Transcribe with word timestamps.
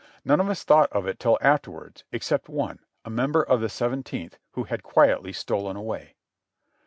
None 0.25 0.39
of 0.39 0.49
us 0.49 0.63
thought 0.63 0.91
of 0.91 1.05
it 1.05 1.19
till 1.19 1.37
afterwards, 1.41 2.05
except 2.11 2.49
one, 2.49 2.79
a 3.05 3.11
member 3.11 3.43
of 3.43 3.59
tlie 3.59 3.69
Seventeenth, 3.69 4.39
who 4.53 4.63
had 4.63 4.81
quietly 4.81 5.31
stolen 5.31 5.75
away. 5.77 6.15